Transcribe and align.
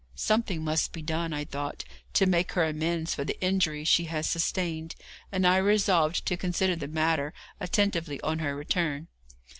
Something 0.15 0.63
must 0.63 0.93
be 0.93 1.03
done, 1.03 1.31
I 1.31 1.45
thought, 1.45 1.83
to 2.13 2.25
make 2.25 2.53
her 2.53 2.63
amends 2.65 3.13
for 3.13 3.23
the 3.23 3.39
injury 3.39 3.83
she 3.83 4.05
had 4.05 4.25
sustained, 4.25 4.95
and 5.31 5.45
I 5.45 5.57
resolved 5.57 6.25
to 6.25 6.35
consider 6.37 6.75
the 6.75 6.87
matter 6.87 7.35
attentively 7.59 8.19
on 8.21 8.39
her 8.39 8.55
return. 8.55 9.09